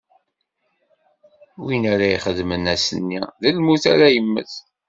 [1.63, 4.51] Win ara ixedmen ass-nni, d lmut ara yemmet.